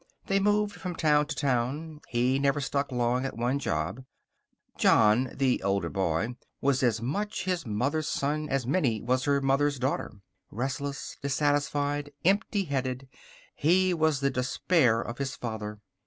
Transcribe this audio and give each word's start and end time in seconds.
They 0.25 0.39
moved 0.39 0.77
from 0.77 0.95
town 0.95 1.27
to 1.27 1.35
town. 1.35 2.01
He 2.07 2.39
never 2.39 2.59
stuck 2.59 2.91
long 2.91 3.23
at 3.23 3.37
one 3.37 3.59
job. 3.59 4.03
John, 4.79 5.29
the 5.35 5.61
older 5.61 5.89
boy, 5.89 6.37
was 6.59 6.81
as 6.81 7.03
much 7.03 7.43
his 7.43 7.67
mother's 7.67 8.07
son 8.07 8.49
as 8.49 8.65
Minnie 8.65 9.03
was 9.03 9.25
her 9.25 9.41
mother's 9.41 9.77
daughter. 9.77 10.13
Restless, 10.49 11.17
dissatisfied, 11.21 12.09
emptyheaded, 12.25 13.09
he 13.53 13.93
was 13.93 14.21
the 14.21 14.31
despair 14.31 15.01
of 15.01 15.19
his 15.19 15.35
father. 15.35 15.79